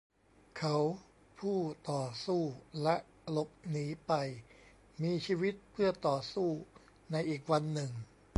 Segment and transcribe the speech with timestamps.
[0.57, 0.75] เขา
[1.39, 1.57] ผู้
[1.89, 2.43] ต่อสู้
[2.83, 2.95] และ
[3.31, 4.11] หลบหนีไป
[5.01, 6.49] มีชีวิตเพื่อต่อสู้
[7.11, 7.91] ในอีกวันหนึ่ง